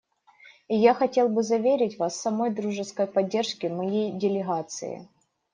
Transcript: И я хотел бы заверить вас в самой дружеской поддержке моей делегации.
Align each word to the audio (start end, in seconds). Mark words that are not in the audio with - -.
И 0.67 0.75
я 0.75 0.95
хотел 0.95 1.29
бы 1.29 1.43
заверить 1.43 1.99
вас 1.99 2.13
в 2.15 2.21
самой 2.21 2.49
дружеской 2.49 3.05
поддержке 3.05 3.69
моей 3.69 4.11
делегации. 4.11 5.07